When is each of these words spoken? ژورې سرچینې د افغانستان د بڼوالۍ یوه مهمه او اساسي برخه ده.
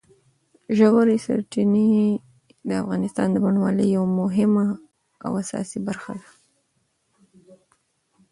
ژورې 0.77 1.17
سرچینې 1.25 1.89
د 2.67 2.69
افغانستان 2.81 3.27
د 3.31 3.37
بڼوالۍ 3.43 3.87
یوه 3.97 4.09
مهمه 4.21 4.65
او 5.25 5.31
اساسي 5.41 5.79
برخه 5.87 6.11
ده. 6.19 6.29